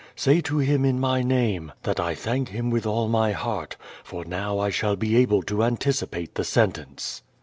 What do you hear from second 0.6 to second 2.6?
in my name than I thank